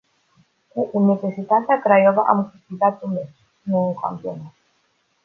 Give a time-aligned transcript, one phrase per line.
[0.67, 4.53] Cu Universitatea Craiova am câștigat un meci, nu un campionat.